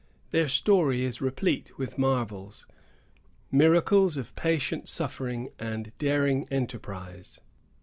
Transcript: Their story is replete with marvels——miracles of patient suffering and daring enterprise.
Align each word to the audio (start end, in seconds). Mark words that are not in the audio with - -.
Their 0.31 0.47
story 0.47 1.03
is 1.05 1.21
replete 1.21 1.77
with 1.77 1.99
marvels——miracles 1.99 4.17
of 4.17 4.35
patient 4.35 4.87
suffering 4.87 5.49
and 5.59 5.95
daring 5.99 6.47
enterprise. 6.49 7.39